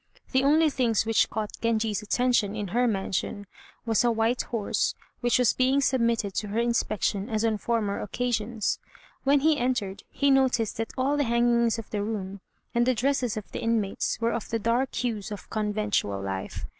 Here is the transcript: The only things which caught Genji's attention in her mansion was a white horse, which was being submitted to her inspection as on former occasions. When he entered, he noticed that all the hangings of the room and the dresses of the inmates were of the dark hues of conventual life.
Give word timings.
The 0.31 0.43
only 0.43 0.71
things 0.71 1.05
which 1.05 1.29
caught 1.29 1.51
Genji's 1.61 2.01
attention 2.01 2.55
in 2.55 2.69
her 2.69 2.87
mansion 2.87 3.45
was 3.85 4.03
a 4.03 4.09
white 4.09 4.41
horse, 4.41 4.95
which 5.19 5.37
was 5.37 5.53
being 5.53 5.79
submitted 5.79 6.33
to 6.37 6.47
her 6.47 6.57
inspection 6.57 7.29
as 7.29 7.45
on 7.45 7.59
former 7.59 8.01
occasions. 8.01 8.79
When 9.25 9.41
he 9.41 9.59
entered, 9.59 10.01
he 10.09 10.31
noticed 10.31 10.77
that 10.77 10.91
all 10.97 11.17
the 11.17 11.23
hangings 11.25 11.77
of 11.77 11.91
the 11.91 12.01
room 12.01 12.41
and 12.73 12.87
the 12.87 12.95
dresses 12.95 13.37
of 13.37 13.51
the 13.51 13.61
inmates 13.61 14.19
were 14.19 14.31
of 14.33 14.49
the 14.49 14.57
dark 14.57 14.95
hues 14.95 15.29
of 15.31 15.51
conventual 15.51 16.19
life. 16.19 16.65